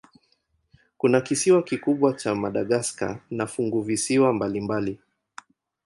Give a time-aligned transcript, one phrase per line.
[0.97, 4.99] Kuna kisiwa kikubwa cha Madagaska na funguvisiwa mbalimbali.